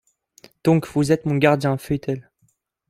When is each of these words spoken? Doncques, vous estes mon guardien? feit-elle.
Doncques, 0.63 0.87
vous 0.87 1.11
estes 1.11 1.27
mon 1.27 1.35
guardien? 1.37 1.77
feit-elle. 1.77 2.31